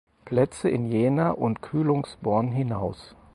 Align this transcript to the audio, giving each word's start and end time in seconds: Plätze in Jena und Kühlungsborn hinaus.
Plätze 0.25 0.67
in 0.67 0.91
Jena 0.91 1.29
und 1.29 1.61
Kühlungsborn 1.61 2.51
hinaus. 2.51 3.15